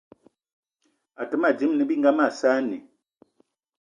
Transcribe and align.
Àtə́ 1.21 1.37
mâ 1.41 1.49
dímâ 1.57 1.75
ne 1.75 1.83
bí 1.89 1.95
mag 2.03 2.19
saanì 2.39 2.77